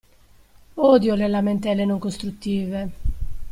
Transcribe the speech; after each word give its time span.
Odio 0.93 1.13
le 1.15 1.27
lamentele 1.27 1.85
non 1.85 1.99
costruttive. 1.99 2.91